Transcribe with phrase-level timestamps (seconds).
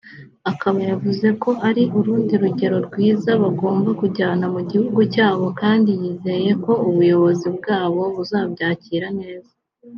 [0.51, 7.47] akaba yavuze ko ari urundi rugero rwiza bagomba kujyana mu gihugu cyabo kandi yizeyeko ubuyobozi
[7.57, 9.51] bwabo buzabyakira neza